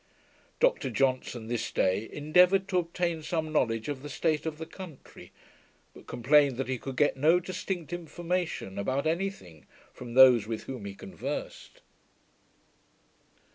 [0.59, 5.31] Dr Johnson this day endeavoured to obtain some knowledge of the state of the country;
[5.93, 10.63] but complained that he could get no distinct information about any thing, from those with
[10.63, 11.81] whom he conversed.